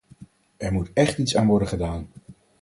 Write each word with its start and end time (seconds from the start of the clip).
Er 0.57 0.71
moet 0.73 0.91
echt 0.93 1.17
iets 1.17 1.35
aan 1.35 1.47
worden 1.47 1.67
gedaan. 1.67 2.07